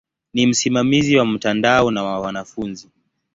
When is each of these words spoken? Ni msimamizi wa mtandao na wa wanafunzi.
Ni 0.33 0.47
msimamizi 0.47 1.17
wa 1.17 1.25
mtandao 1.25 1.91
na 1.91 2.03
wa 2.03 2.19
wanafunzi. 2.19 2.89